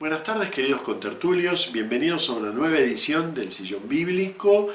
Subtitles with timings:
[0.00, 4.68] Buenas tardes queridos contertulios, bienvenidos a una nueva edición del Sillón Bíblico.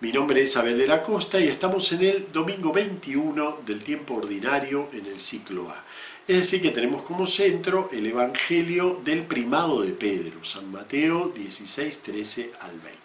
[0.00, 4.14] Mi nombre es Abel de la Costa y estamos en el domingo 21 del tiempo
[4.14, 5.84] ordinario en el ciclo A.
[6.26, 11.98] Es decir, que tenemos como centro el Evangelio del primado de Pedro, San Mateo 16,
[12.00, 12.98] 13 al 20.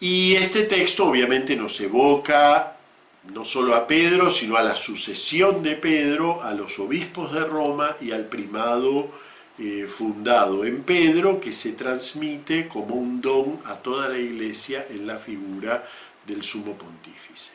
[0.00, 2.78] Y este texto obviamente nos evoca
[3.24, 7.94] no solo a Pedro, sino a la sucesión de Pedro, a los obispos de Roma
[8.00, 9.27] y al primado
[9.60, 15.04] eh, fundado en Pedro que se transmite como un don a toda la iglesia en
[15.04, 15.84] la figura
[16.24, 17.50] del sumo pontífice.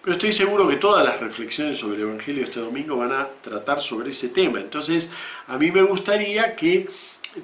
[0.00, 3.80] Pero estoy seguro que todas las reflexiones sobre el Evangelio este domingo van a tratar
[3.80, 4.60] sobre ese tema.
[4.60, 5.10] Entonces,
[5.48, 6.88] a mí me gustaría que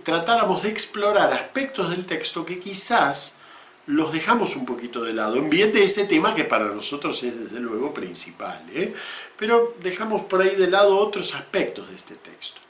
[0.05, 3.41] tratáramos de explorar aspectos del texto que quizás
[3.87, 7.37] los dejamos un poquito de lado, en bien de ese tema que para nosotros es
[7.37, 8.95] desde luego principal, ¿eh?
[9.37, 12.61] pero dejamos por ahí de lado otros aspectos de este texto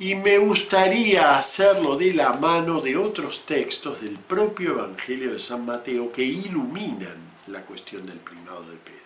[0.00, 5.66] y me gustaría hacerlo de la mano de otros textos del propio Evangelio de San
[5.66, 9.00] Mateo que iluminan la cuestión del primado de Pedro.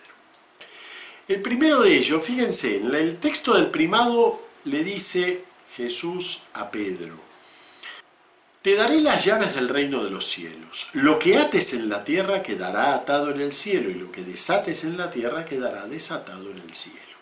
[1.27, 5.43] El primero de ellos, fíjense, en el texto del primado le dice
[5.75, 7.19] Jesús a Pedro,
[8.61, 10.87] te daré las llaves del reino de los cielos.
[10.93, 14.85] Lo que ates en la tierra quedará atado en el cielo y lo que desates
[14.85, 17.14] en la tierra quedará desatado en el cielo.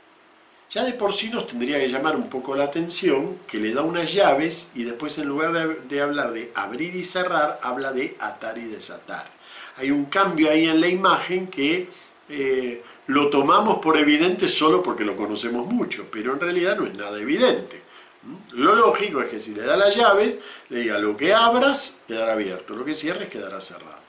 [0.74, 3.84] Ya de por sí nos tendría que llamar un poco la atención que le da
[3.84, 5.54] unas llaves y después en lugar
[5.88, 9.30] de, hablar de abrir y cerrar, habla de atar y desatar.
[9.78, 11.88] Hay un cambio ahí en la imagen que
[12.28, 16.98] eh, lo tomamos por evidente solo porque lo conocemos mucho, pero en realidad no es
[16.98, 17.80] nada evidente.
[18.24, 18.60] ¿Mm?
[18.64, 20.38] Lo lógico es que si le da las llaves,
[20.70, 24.02] le diga lo que abras quedará abierto, lo que cierres quedará cerrado.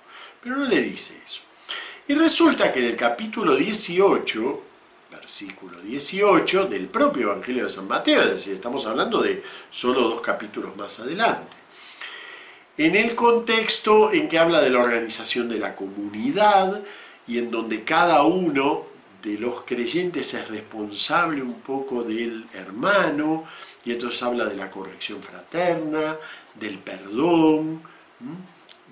[0.42, 1.42] Pero no le dice eso.
[2.08, 4.62] Y resulta que en el capítulo 18
[5.24, 10.20] versículo 18 del propio Evangelio de San Mateo, es decir, estamos hablando de solo dos
[10.20, 11.56] capítulos más adelante.
[12.76, 16.82] En el contexto en que habla de la organización de la comunidad
[17.26, 18.84] y en donde cada uno
[19.22, 23.44] de los creyentes es responsable un poco del hermano,
[23.82, 26.18] y entonces habla de la corrección fraterna,
[26.54, 27.80] del perdón,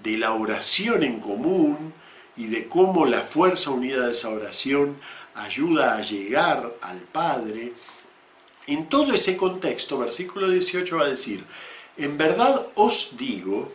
[0.02, 1.92] de la oración en común
[2.38, 4.96] y de cómo la fuerza unida de esa oración
[5.34, 7.72] ayuda a llegar al Padre.
[8.66, 11.44] En todo ese contexto, versículo 18 va a decir,
[11.96, 13.68] en verdad os digo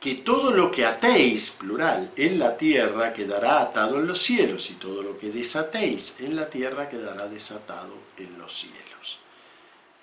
[0.00, 4.74] que todo lo que atéis, plural, en la tierra quedará atado en los cielos y
[4.74, 9.18] todo lo que desatéis en la tierra quedará desatado en los cielos.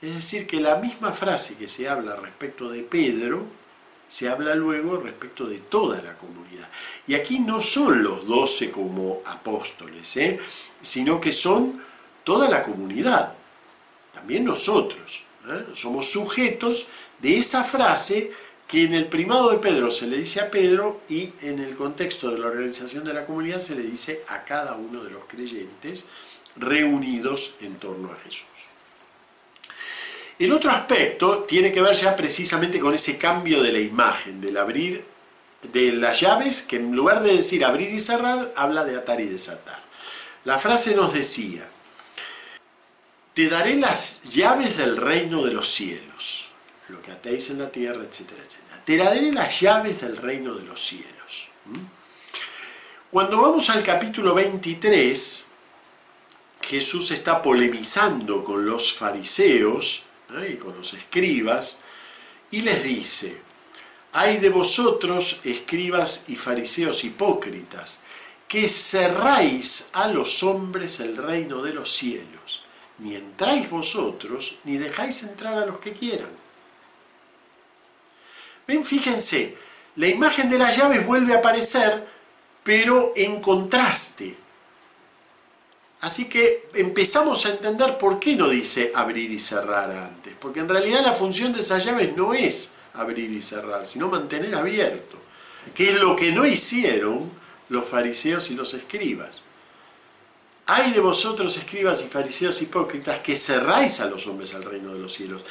[0.02, 3.48] Es decir, que la misma frase que se habla respecto de Pedro,
[4.08, 6.70] se habla luego respecto de toda la comunidad.
[7.08, 10.40] Y aquí no son los doce como apóstoles, ¿eh?
[10.82, 11.82] sino que son
[12.24, 13.34] toda la comunidad,
[14.14, 15.24] también nosotros.
[15.48, 15.66] ¿eh?
[15.74, 16.88] Somos sujetos
[17.20, 18.32] de esa frase
[18.68, 22.32] que en el primado de Pedro se le dice a Pedro y en el contexto
[22.32, 26.08] de la organización de la comunidad se le dice a cada uno de los creyentes
[26.56, 28.75] reunidos en torno a Jesús.
[30.38, 34.58] El otro aspecto tiene que ver ya precisamente con ese cambio de la imagen, del
[34.58, 35.06] abrir
[35.72, 39.26] de las llaves, que en lugar de decir abrir y cerrar, habla de atar y
[39.26, 39.82] desatar.
[40.44, 41.68] La frase nos decía,
[43.34, 46.48] te daré las llaves del reino de los cielos,
[46.90, 48.84] lo que atéis en la tierra, etcétera, etcétera.
[48.86, 51.48] Te daré las llaves del reino de los cielos.
[53.10, 55.48] Cuando vamos al capítulo 23,
[56.62, 60.05] Jesús está polemizando con los fariseos,
[60.44, 61.84] y con los escribas,
[62.52, 63.42] y les dice,
[64.14, 68.04] hay de vosotros, escribas y fariseos hipócritas,
[68.48, 72.64] que cerráis a los hombres el reino de los cielos,
[73.00, 76.30] ni entráis vosotros, ni dejáis entrar a los que quieran.
[78.68, 79.58] Ven, fíjense,
[79.96, 82.08] la imagen de las llaves vuelve a aparecer,
[82.64, 84.36] pero en contraste.
[86.06, 90.70] Así que empezamos a entender por qué no dice abrir y cerrar antes, porque en
[90.70, 95.18] realidad la función de esas llaves no es abrir y cerrar, sino mantener abierto,
[95.74, 97.32] que es lo que no hicieron
[97.70, 99.46] los fariseos y los escribas.
[100.68, 105.00] Hay de vosotros, escribas y fariseos hipócritas, que cerráis a los hombres al reino de
[105.00, 105.42] los cielos.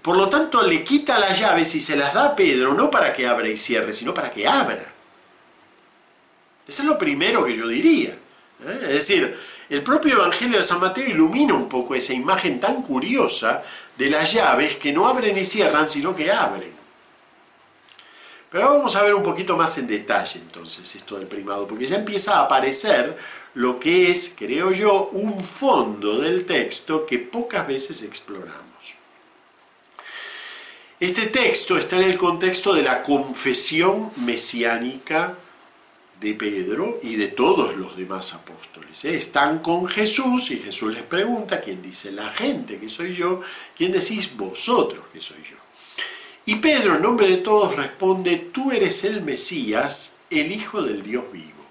[0.00, 3.12] Por lo tanto, le quita las llaves y se las da a Pedro, no para
[3.12, 4.94] que abra y cierre, sino para que abra.
[6.68, 8.10] Eso es lo primero que yo diría.
[8.10, 8.78] ¿eh?
[8.82, 9.36] Es decir,
[9.72, 13.62] el propio Evangelio de San Mateo ilumina un poco esa imagen tan curiosa
[13.96, 16.70] de las llaves que no abren y cierran, sino que abren.
[18.50, 21.96] Pero vamos a ver un poquito más en detalle entonces esto del primado, porque ya
[21.96, 23.16] empieza a aparecer
[23.54, 28.94] lo que es, creo yo, un fondo del texto que pocas veces exploramos.
[31.00, 35.34] Este texto está en el contexto de la confesión mesiánica
[36.22, 39.04] de Pedro y de todos los demás apóstoles.
[39.04, 39.16] ¿eh?
[39.16, 43.40] Están con Jesús y Jesús les pregunta, ¿quién dice la gente que soy yo?
[43.76, 45.56] ¿Quién decís vosotros que soy yo?
[46.46, 51.24] Y Pedro, en nombre de todos, responde, tú eres el Mesías, el Hijo del Dios
[51.32, 51.62] vivo.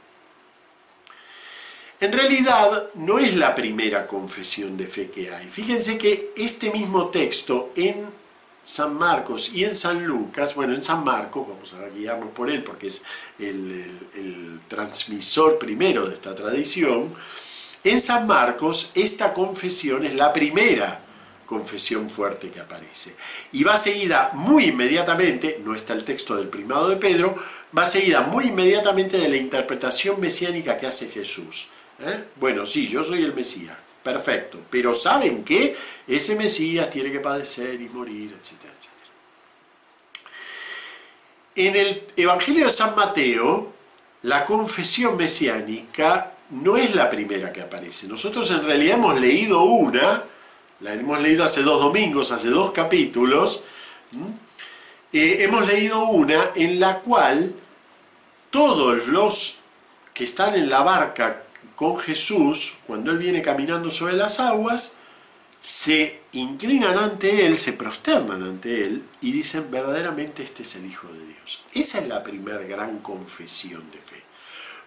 [2.00, 5.48] En realidad no es la primera confesión de fe que hay.
[5.48, 8.21] Fíjense que este mismo texto en
[8.64, 12.64] San Marcos y en San Lucas, bueno, en San Marcos, vamos a guiarnos por él
[12.64, 13.04] porque es
[13.40, 17.14] el, transmisor primero de esta tradición,
[17.84, 21.02] en San Marcos esta confesión es la primera
[21.46, 23.16] confesión fuerte que aparece.
[23.52, 27.36] Y va seguida muy inmediatamente, no está el texto del primado de Pedro,
[27.78, 31.68] va seguida muy inmediatamente de la interpretación mesiánica que hace Jesús.
[32.00, 32.24] ¿Eh?
[32.38, 35.76] Bueno, sí, yo soy el Mesías, perfecto, pero ¿saben que
[36.08, 38.92] Ese Mesías tiene que padecer y morir, etcétera, etcétera.
[41.56, 43.74] En el Evangelio de San Mateo,
[44.24, 48.08] la confesión mesiánica no es la primera que aparece.
[48.08, 50.24] Nosotros en realidad hemos leído una,
[50.82, 53.64] la hemos leído hace dos domingos, hace dos capítulos,
[55.14, 57.54] eh, hemos leído una en la cual
[58.50, 59.60] todos los
[60.14, 61.44] que están en la barca
[61.76, 64.98] con Jesús, cuando Él viene caminando sobre las aguas,
[65.60, 71.08] se inclinan ante Él, se prosternan ante Él y dicen, verdaderamente este es el Hijo
[71.08, 71.64] de Dios.
[71.74, 74.24] Esa es la primera gran confesión de fe.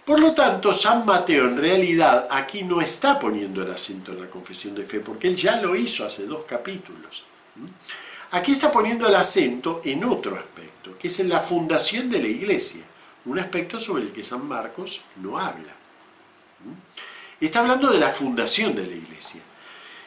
[0.04, 4.28] Por lo tanto, San Mateo en realidad aquí no está poniendo el acento en la
[4.28, 7.24] confesión de fe, porque él ya lo hizo hace dos capítulos.
[8.32, 12.28] Aquí está poniendo el acento en otro aspecto, que es en la fundación de la
[12.28, 12.84] iglesia,
[13.24, 15.74] un aspecto sobre el que San Marcos no habla.
[17.40, 19.42] Está hablando de la fundación de la iglesia.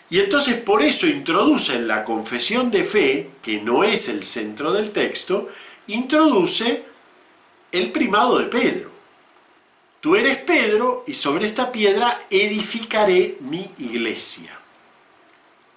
[0.09, 4.71] Y entonces por eso introduce en la confesión de fe, que no es el centro
[4.71, 5.49] del texto,
[5.87, 6.83] introduce
[7.71, 8.91] el primado de Pedro.
[9.99, 14.57] Tú eres Pedro y sobre esta piedra edificaré mi iglesia.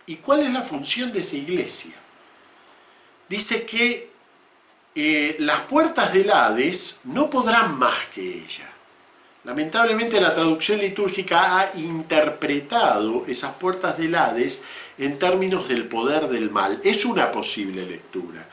[0.06, 1.94] ¿Y cuál es la función de esa iglesia?
[3.28, 4.10] Dice que
[4.94, 8.72] eh, las puertas del Hades no podrán más que ella.
[9.50, 14.62] Lamentablemente la traducción litúrgica ha interpretado esas puertas del Hades
[14.96, 16.78] en términos del poder del mal.
[16.84, 18.48] Es una posible lectura,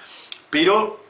[0.50, 1.06] pero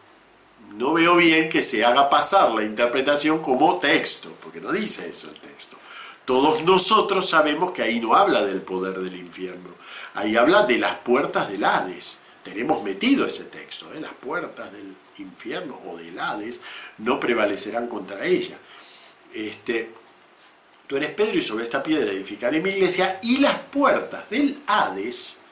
[0.76, 5.30] no veo bien que se haga pasar la interpretación como texto, porque no dice eso
[5.34, 5.78] el texto.
[6.26, 9.70] Todos nosotros sabemos que ahí no habla del poder del infierno,
[10.16, 12.26] ahí habla de las puertas del Hades.
[12.44, 14.02] Tenemos metido ese texto, ¿eh?
[14.02, 16.60] las puertas del infierno o del Hades
[16.98, 18.58] no prevalecerán contra ella
[19.38, 19.92] este,
[20.88, 25.44] tú eres Pedro y sobre esta piedra edificaré mi iglesia y las puertas del Hades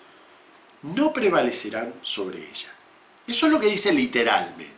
[0.81, 2.73] no prevalecerán sobre ella.
[3.27, 4.73] Eso es lo que dice literalmente.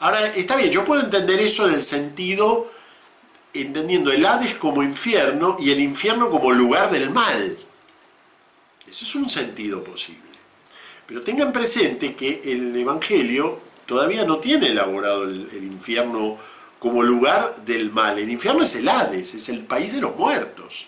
[0.00, 2.70] Ahora, está bien, yo puedo entender eso en el sentido,
[3.52, 7.58] entendiendo el Hades como infierno y el infierno como lugar del mal.
[8.86, 10.20] Eso es un sentido posible.
[11.06, 16.38] Pero tengan presente que el Evangelio todavía no tiene elaborado el, el infierno
[16.84, 18.18] como lugar del mal.
[18.18, 20.86] El infierno es el Hades, es el país de los muertos.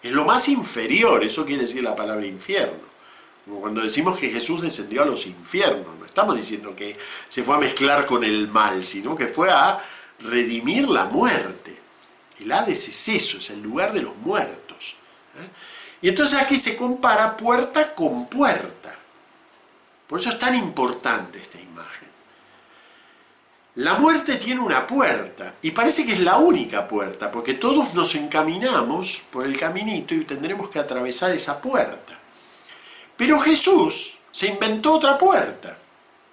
[0.00, 2.84] Es lo más inferior, eso quiere decir la palabra infierno.
[3.44, 6.96] Como cuando decimos que Jesús descendió a los infiernos, no estamos diciendo que
[7.28, 9.84] se fue a mezclar con el mal, sino que fue a
[10.20, 11.80] redimir la muerte.
[12.38, 14.94] El Hades es eso, es el lugar de los muertos.
[15.34, 15.48] ¿eh?
[16.02, 18.96] Y entonces aquí se compara puerta con puerta.
[20.06, 22.03] Por eso es tan importante esta imagen.
[23.76, 28.14] La muerte tiene una puerta y parece que es la única puerta, porque todos nos
[28.14, 32.16] encaminamos por el caminito y tendremos que atravesar esa puerta.
[33.16, 35.76] Pero Jesús se inventó otra puerta,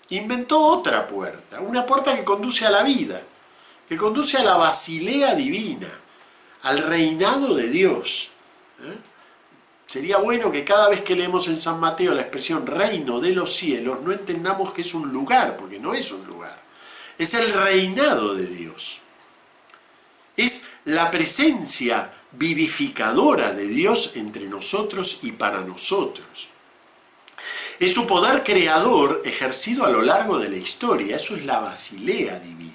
[0.09, 3.23] inventó otra puerta, una puerta que conduce a la vida,
[3.89, 5.89] que conduce a la basilea divina,
[6.61, 8.29] al reinado de Dios.
[8.83, 8.97] ¿eh?
[9.87, 13.51] Sería bueno que cada vez que leemos en San Mateo la expresión reino de los
[13.55, 16.60] cielos no entendamos que es un lugar, porque no es un lugar
[17.23, 18.97] es el reinado de Dios.
[20.35, 26.49] Es la presencia vivificadora de Dios entre nosotros y para nosotros.
[27.79, 32.39] Es su poder creador ejercido a lo largo de la historia, eso es la basilea
[32.39, 32.71] divina.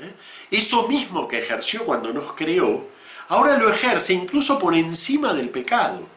[0.00, 0.14] ¿eh?
[0.50, 2.88] Eso mismo que ejerció cuando nos creó,
[3.28, 6.08] ahora lo ejerce incluso por encima del pecado.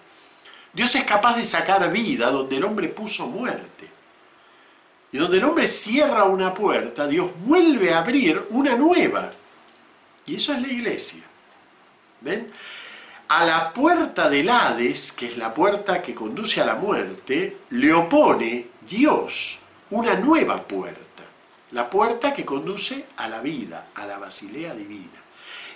[0.74, 3.73] Dios es capaz de sacar vida donde el hombre puso muerte.
[5.14, 9.30] Y donde el hombre cierra una puerta, Dios vuelve a abrir una nueva.
[10.26, 11.24] Y eso es la iglesia.
[12.22, 12.52] ¿Ven?
[13.28, 17.94] A la puerta del Hades, que es la puerta que conduce a la muerte, le
[17.94, 19.60] opone Dios,
[19.92, 21.24] una nueva puerta,
[21.72, 25.22] la puerta que conduce a la vida, a la basilea divina.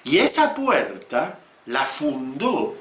[0.03, 2.75] Y esa puerta la fundó,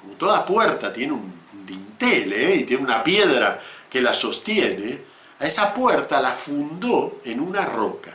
[0.00, 1.32] como toda puerta tiene un
[1.64, 2.56] dintel ¿eh?
[2.56, 5.09] y tiene una piedra que la sostiene,
[5.40, 8.14] a esa puerta la fundó en una roca.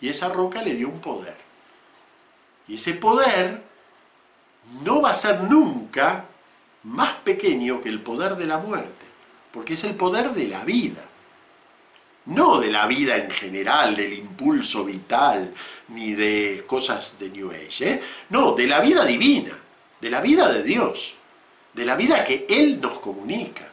[0.00, 1.36] Y esa roca le dio un poder.
[2.66, 3.62] Y ese poder
[4.82, 6.24] no va a ser nunca
[6.82, 9.06] más pequeño que el poder de la muerte,
[9.52, 11.04] porque es el poder de la vida.
[12.26, 15.54] No de la vida en general, del impulso vital,
[15.88, 17.88] ni de cosas de New Age.
[17.88, 18.02] ¿eh?
[18.30, 19.56] No, de la vida divina,
[20.00, 21.14] de la vida de Dios,
[21.72, 23.70] de la vida que Él nos comunica.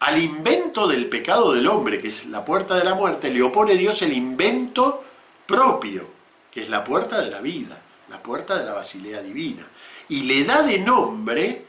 [0.00, 3.76] Al invento del pecado del hombre, que es la puerta de la muerte, le opone
[3.76, 5.04] Dios el invento
[5.46, 6.08] propio,
[6.50, 9.66] que es la puerta de la vida, la puerta de la Basilea Divina.
[10.08, 11.64] Y le da de nombre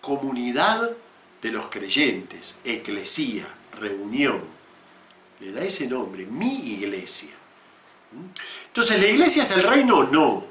[0.00, 0.90] comunidad
[1.40, 3.46] de los creyentes, eclesía,
[3.78, 4.42] reunión.
[5.40, 7.32] Le da ese nombre, mi iglesia.
[8.66, 10.04] Entonces, ¿la iglesia es el reino?
[10.04, 10.46] No.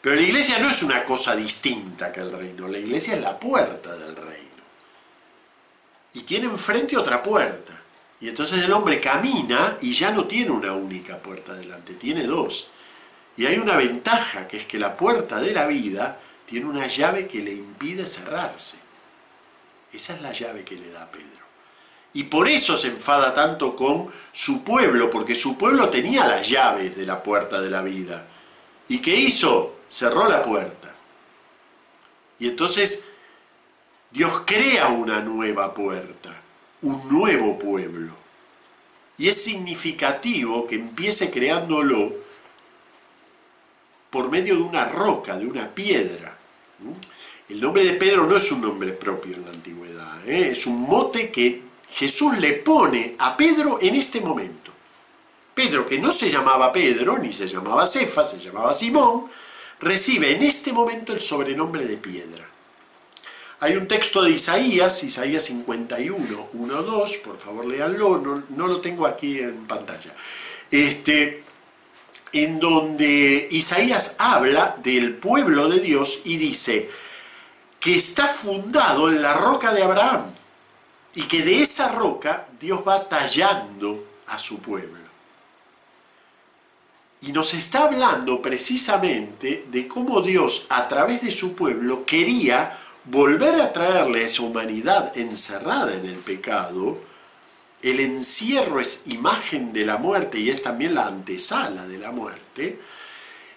[0.00, 3.38] Pero la iglesia no es una cosa distinta que el reino, la iglesia es la
[3.38, 4.55] puerta del reino.
[6.16, 7.78] Y tiene enfrente otra puerta.
[8.22, 12.70] Y entonces el hombre camina y ya no tiene una única puerta delante, tiene dos.
[13.36, 17.28] Y hay una ventaja, que es que la puerta de la vida tiene una llave
[17.28, 18.78] que le impide cerrarse.
[19.92, 21.44] Esa es la llave que le da Pedro.
[22.14, 26.96] Y por eso se enfada tanto con su pueblo, porque su pueblo tenía las llaves
[26.96, 28.26] de la puerta de la vida.
[28.88, 29.80] ¿Y qué hizo?
[29.86, 30.94] Cerró la puerta.
[32.38, 33.10] Y entonces
[34.16, 36.30] Dios crea una nueva puerta,
[36.80, 38.16] un nuevo pueblo.
[39.18, 42.14] Y es significativo que empiece creándolo
[44.08, 46.34] por medio de una roca, de una piedra.
[47.50, 50.48] El nombre de Pedro no es un nombre propio en la antigüedad, ¿eh?
[50.50, 54.72] es un mote que Jesús le pone a Pedro en este momento.
[55.54, 59.28] Pedro, que no se llamaba Pedro, ni se llamaba Cefa, se llamaba Simón,
[59.78, 62.55] recibe en este momento el sobrenombre de piedra.
[63.58, 68.82] Hay un texto de Isaías, Isaías 51, 1, 2, por favor léanlo, no, no lo
[68.82, 70.14] tengo aquí en pantalla,
[70.70, 71.42] este,
[72.32, 76.90] en donde Isaías habla del pueblo de Dios y dice
[77.80, 80.22] que está fundado en la roca de Abraham
[81.14, 85.06] y que de esa roca Dios va tallando a su pueblo.
[87.22, 93.60] Y nos está hablando precisamente de cómo Dios a través de su pueblo quería volver
[93.60, 97.00] a traerle a esa humanidad encerrada en el pecado,
[97.82, 102.80] el encierro es imagen de la muerte y es también la antesala de la muerte,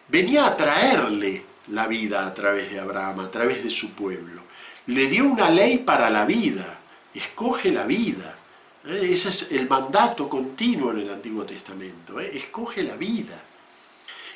[0.07, 4.43] venía a traerle la vida a través de Abraham, a través de su pueblo.
[4.87, 6.79] Le dio una ley para la vida,
[7.13, 8.37] escoge la vida.
[8.85, 9.09] ¿eh?
[9.11, 12.29] Ese es el mandato continuo en el Antiguo Testamento, ¿eh?
[12.33, 13.39] escoge la vida.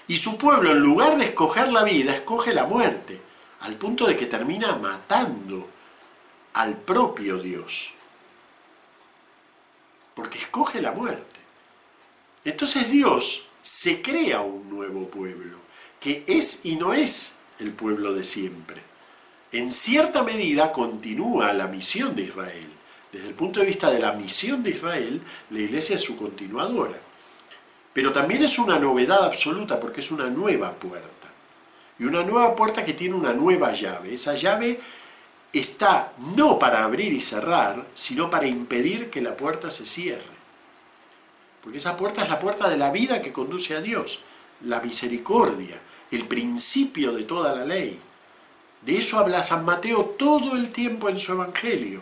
[0.07, 3.32] Y su pueblo, en lugar de escoger la vida, escoge la muerte
[3.63, 5.69] al punto de que termina matando
[6.53, 7.91] al propio Dios,
[10.13, 11.39] porque escoge la muerte.
[12.43, 15.59] Entonces Dios se crea un nuevo pueblo,
[15.99, 18.83] que es y no es el pueblo de siempre.
[19.53, 22.69] En cierta medida continúa la misión de Israel.
[23.13, 26.99] Desde el punto de vista de la misión de Israel, la iglesia es su continuadora.
[27.93, 31.22] Pero también es una novedad absoluta porque es una nueva puerta
[31.99, 34.13] y una nueva puerta que tiene una nueva llave.
[34.13, 34.79] Esa llave
[35.51, 40.33] está no para abrir y cerrar, sino para impedir que la puerta se cierre.
[41.61, 44.19] Porque esa puerta es la puerta de la vida que conduce a Dios,
[44.61, 45.79] la misericordia,
[46.11, 47.99] el principio de toda la ley.
[48.81, 52.01] De eso habla San Mateo todo el tiempo en su Evangelio,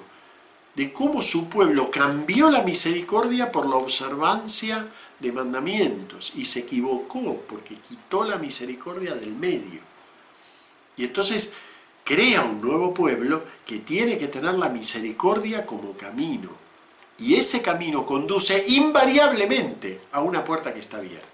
[0.76, 4.88] de cómo su pueblo cambió la misericordia por la observancia
[5.22, 9.82] de mandamientos y se equivocó porque quitó la misericordia del medio.
[10.98, 11.56] Y entonces
[12.04, 16.50] crea un nuevo pueblo que tiene que tener la misericordia como camino.
[17.20, 21.28] Y ese camino conduce invariablemente a una puerta que está abierta.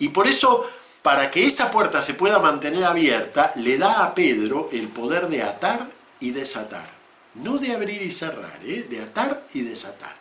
[0.00, 0.68] Y por eso,
[1.02, 5.42] para que esa puerta se pueda mantener abierta, le da a Pedro el poder de
[5.42, 6.90] atar y desatar.
[7.34, 8.86] No de abrir y cerrar, ¿eh?
[8.90, 10.14] de atar y desatar.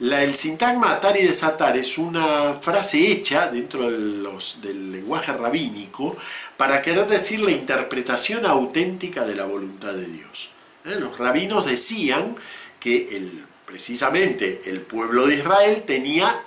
[0.00, 6.16] La, el sintagma atar y desatar es una frase hecha dentro del lenguaje rabínico
[6.56, 10.50] para querer decir la interpretación auténtica de la voluntad de Dios.
[10.84, 10.96] ¿Eh?
[11.00, 12.36] Los rabinos decían
[12.78, 13.20] que
[13.66, 16.44] precisamente el pueblo de Israel tenía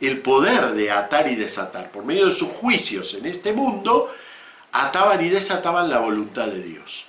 [0.00, 1.90] el poder de atar y desatar.
[1.90, 4.12] Por medio de sus juicios en este mundo,
[4.72, 7.06] ataban y desataban la voluntad de Dios.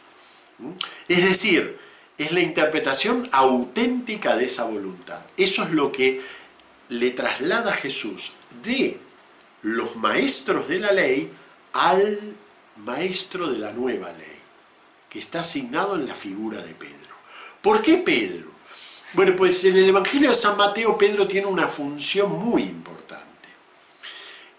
[0.59, 0.71] ¿Mm?
[1.09, 1.80] Es decir,
[2.23, 5.19] es la interpretación auténtica de esa voluntad.
[5.37, 6.21] Eso es lo que
[6.89, 8.99] le traslada Jesús de
[9.61, 11.31] los maestros de la ley
[11.73, 12.19] al
[12.77, 14.39] maestro de la nueva ley,
[15.09, 17.15] que está asignado en la figura de Pedro.
[17.61, 18.51] ¿Por qué Pedro?
[19.13, 22.90] Bueno, pues en el Evangelio de San Mateo Pedro tiene una función muy importante.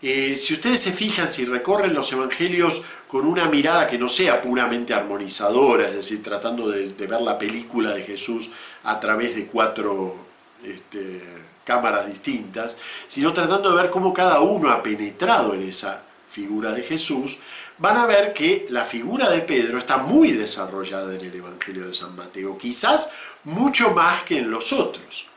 [0.05, 4.43] Eh, si ustedes se fijan, si recorren los Evangelios con una mirada que no sea
[4.43, 8.51] puramente armonizadora, es decir, tratando de, ver la película de Jesús
[8.83, 10.17] a través de cuatro
[10.65, 11.23] este,
[11.65, 16.83] cámaras distintas, sino tratando de ver cómo cada uno ha penetrado en esa figura de
[16.83, 17.39] Jesús,
[17.79, 21.95] van a ver que la figura de Pedro está muy desarrollada en el Evangelio de
[21.95, 23.13] San Mateo, quizás
[23.45, 25.32] mucho más que en los otros.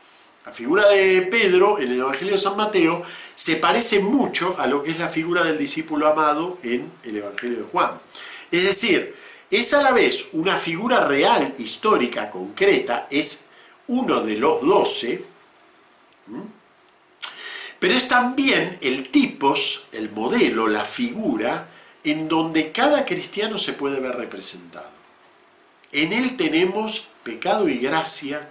[0.46, 3.02] La figura de Pedro en el Evangelio de San Mateo
[3.34, 7.58] se parece mucho a lo que es la figura del discípulo amado en el Evangelio
[7.58, 7.98] de Juan.
[8.52, 9.16] Es decir,
[9.50, 13.50] es a la vez una figura real, histórica, concreta, es
[13.88, 15.24] uno de los doce,
[17.80, 21.70] pero es también el tipos, el modelo, la figura
[22.04, 24.90] en donde cada cristiano se puede ver representado.
[25.90, 28.48] En él tenemos pecado y gracia,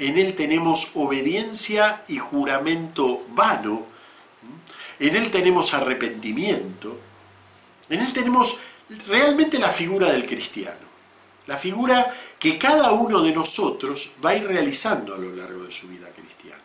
[0.00, 3.86] en él tenemos obediencia y juramento vano,
[4.98, 6.98] en él tenemos arrepentimiento,
[7.90, 8.58] en él tenemos
[9.06, 10.88] realmente la figura del cristiano,
[11.46, 15.72] la figura que cada uno de nosotros va a ir realizando a lo largo de
[15.72, 16.62] su vida cristiana.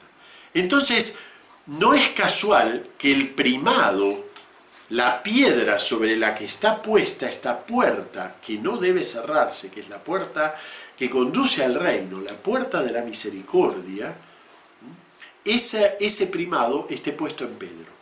[0.54, 1.20] Entonces,
[1.66, 4.28] no es casual que el primado,
[4.90, 9.90] la piedra sobre la que está puesta esta puerta, que no debe cerrarse, que es
[9.90, 10.56] la puerta
[10.98, 14.16] que conduce al reino, la puerta de la misericordia,
[15.44, 17.96] ese, ese primado esté puesto en Pedro.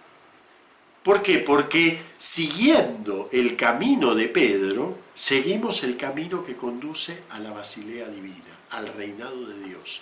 [1.04, 1.40] ¿Por qué?
[1.40, 8.58] Porque siguiendo el camino de Pedro, seguimos el camino que conduce a la Basilea Divina,
[8.72, 10.02] al reinado de Dios,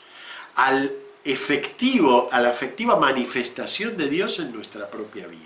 [0.56, 0.94] al
[1.24, 5.40] efectivo, a la efectiva manifestación de Dios en nuestra propia vida.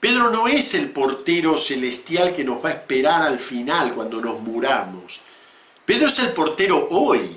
[0.00, 4.40] Pedro no es el portero celestial que nos va a esperar al final cuando nos
[4.40, 5.20] muramos.
[5.90, 7.36] Pedro es el portero hoy,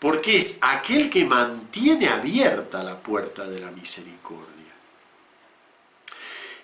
[0.00, 4.74] porque es aquel que mantiene abierta la puerta de la misericordia.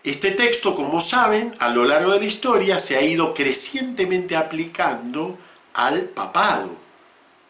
[0.02, 5.38] Este texto, como saben, a lo largo de la historia se ha ido crecientemente aplicando
[5.74, 6.76] al papado,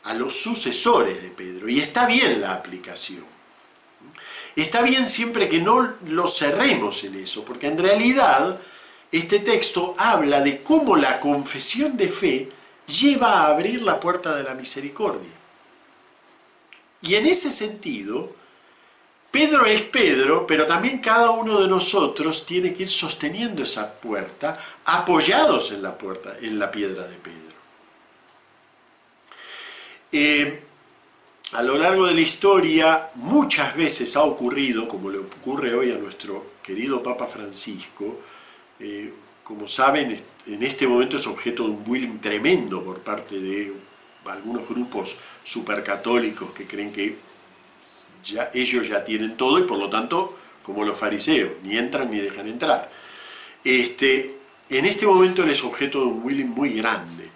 [0.05, 1.71] a los sucesores de Pedro.
[1.71, 3.25] Y está bien la aplicación.
[4.57, 8.61] Está bien siempre que no lo cerremos en eso, porque en realidad
[9.11, 12.60] este texto habla de cómo la confesión de fe
[12.91, 15.31] lleva a abrir la puerta de la misericordia.
[17.03, 18.35] Y en ese sentido,
[19.31, 24.59] Pedro es Pedro, pero también cada uno de nosotros tiene que ir sosteniendo esa puerta,
[24.85, 27.41] apoyados en la puerta, en la piedra de Pedro.
[30.13, 30.63] Eh,
[31.53, 35.97] a lo largo de la historia muchas veces ha ocurrido, como le ocurre hoy a
[35.97, 38.21] nuestro querido Papa Francisco,
[38.79, 39.13] eh,
[39.45, 40.21] como saben,
[40.55, 43.73] en este momento es objeto de un bullying tremendo por parte de
[44.27, 47.17] algunos grupos supercatólicos que creen que
[48.55, 52.49] ellos ya tienen todo y por lo tanto, como los fariseos, ni entran ni dejan
[52.49, 52.91] entrar.
[53.65, 54.37] Este,
[54.69, 57.29] en este momento él es objeto de un bullying muy grande.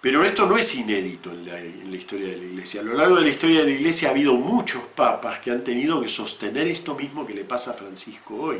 [0.00, 2.82] Pero esto no es inédito en la, en la, historia de la Iglesia.
[2.82, 5.64] A lo largo de la historia de la Iglesia ha habido muchos papas que han
[5.64, 8.58] tenido que sostener esto mismo que le pasa a Francisco hoy.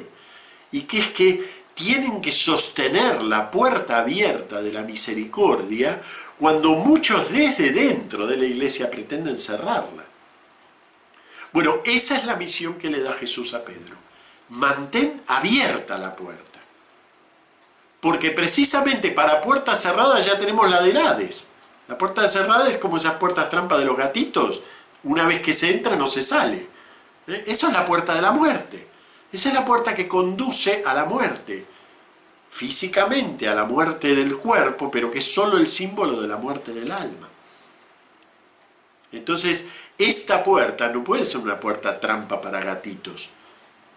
[0.72, 6.00] Y que es que tienen que sostener la puerta abierta de la misericordia
[6.38, 10.04] cuando muchos desde dentro de la Iglesia pretenden cerrarla.
[11.52, 13.94] Bueno, esa es la misión que le da Jesús a Pedro.
[14.50, 16.60] Mantén abierta la puerta.
[18.00, 21.54] Porque precisamente para puertas cerradas ya tenemos la de Hades.
[21.86, 24.62] La puerta cerrada es como esas puertas trampa de los gatitos.
[25.04, 26.66] Una vez que se entra no se sale.
[27.26, 27.44] ¿Eh?
[27.46, 28.88] Eso es la puerta de la muerte.
[29.34, 31.66] Esa es la puerta que conduce a la muerte.
[32.48, 36.72] Físicamente a la muerte del cuerpo, pero que es solo el símbolo de la muerte
[36.72, 37.28] del alma.
[39.10, 43.30] Entonces, esta puerta no puede ser una puerta trampa para gatitos.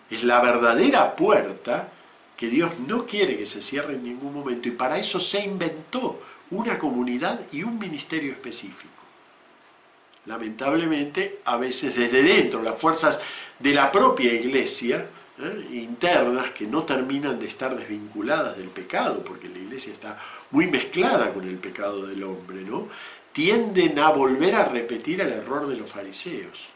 [0.09, 1.91] Es la verdadera puerta
[2.35, 6.19] que Dios no quiere que se cierre en ningún momento y para eso se inventó
[6.49, 9.03] una comunidad y un ministerio específico.
[10.25, 13.21] Lamentablemente, a veces desde dentro, las fuerzas
[13.59, 15.07] de la propia iglesia
[15.39, 15.67] ¿eh?
[15.71, 20.17] internas que no terminan de estar desvinculadas del pecado, porque la iglesia está
[20.51, 22.87] muy mezclada con el pecado del hombre, ¿no?
[23.37, 26.69] tienden a volver a repetir el error de los fariseos.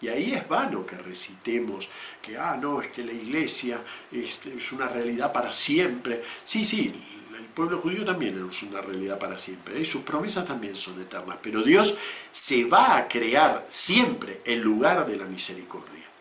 [0.00, 1.88] Y ahí es vano que recitemos
[2.20, 6.20] que, ah, no, es que la iglesia es, es una realidad para siempre.
[6.42, 6.92] Sí, sí,
[7.38, 11.38] el pueblo judío también es una realidad para siempre, y sus promesas también son eternas,
[11.40, 11.96] pero Dios
[12.32, 16.11] se va a crear siempre el lugar de la misericordia.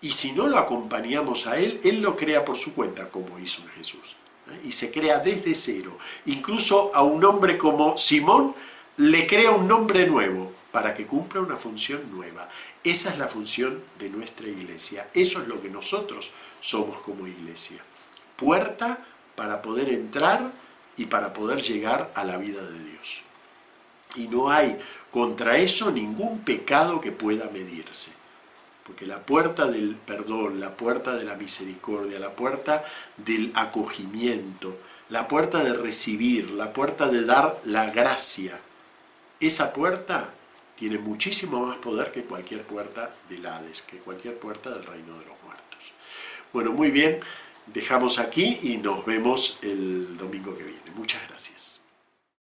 [0.00, 3.62] Y si no lo acompañamos a Él, Él lo crea por su cuenta, como hizo
[3.62, 4.16] en Jesús.
[4.50, 4.60] ¿eh?
[4.64, 5.98] Y se crea desde cero.
[6.26, 8.54] Incluso a un hombre como Simón
[8.96, 12.48] le crea un nombre nuevo para que cumpla una función nueva.
[12.84, 15.08] Esa es la función de nuestra iglesia.
[15.14, 17.82] Eso es lo que nosotros somos como iglesia.
[18.36, 20.52] Puerta para poder entrar
[20.96, 23.22] y para poder llegar a la vida de Dios.
[24.16, 24.78] Y no hay
[25.10, 28.17] contra eso ningún pecado que pueda medirse.
[28.88, 32.82] Porque la puerta del perdón, la puerta de la misericordia, la puerta
[33.18, 34.78] del acogimiento,
[35.10, 38.58] la puerta de recibir, la puerta de dar la gracia,
[39.40, 40.32] esa puerta
[40.74, 45.26] tiene muchísimo más poder que cualquier puerta del Hades, que cualquier puerta del reino de
[45.26, 45.92] los muertos.
[46.52, 47.20] Bueno, muy bien,
[47.66, 50.90] dejamos aquí y nos vemos el domingo que viene.
[50.94, 51.57] Muchas gracias.